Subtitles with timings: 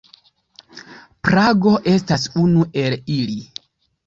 [1.27, 3.39] Prago estas unu el ili.